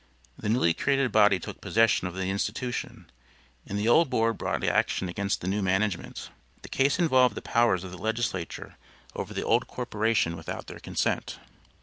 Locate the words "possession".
1.61-2.07